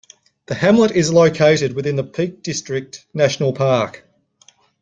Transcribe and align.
The 0.47 0.55
hamlet 0.55 0.89
is 0.89 1.13
located 1.13 1.75
within 1.75 1.95
the 1.95 2.03
Peak 2.03 2.41
District 2.41 3.05
National 3.13 3.53
Park. 3.53 4.03